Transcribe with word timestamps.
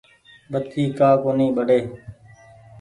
بتي 0.51 0.83
ڪآ 0.99 1.09
ڪونيٚ 1.23 1.55
ٻڙي۔ 1.55 1.79